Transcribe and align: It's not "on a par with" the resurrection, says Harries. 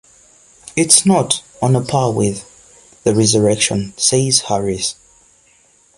It's 0.75 1.05
not 1.05 1.43
"on 1.61 1.75
a 1.75 1.81
par 1.85 2.11
with" 2.11 3.01
the 3.03 3.13
resurrection, 3.13 3.93
says 3.97 4.39
Harries. 4.39 4.95